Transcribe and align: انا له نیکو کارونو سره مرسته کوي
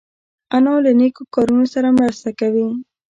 انا 0.55 0.73
له 0.83 0.91
نیکو 0.99 1.23
کارونو 1.33 1.65
سره 1.73 1.89
مرسته 1.99 2.29
کوي 2.39 2.67